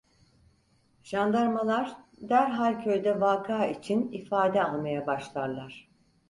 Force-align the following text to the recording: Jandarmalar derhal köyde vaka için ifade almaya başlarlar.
Jandarmalar 1.03 1.95
derhal 2.21 2.83
köyde 2.83 3.19
vaka 3.21 3.65
için 3.65 4.11
ifade 4.11 4.63
almaya 4.63 5.07
başlarlar. 5.07 5.89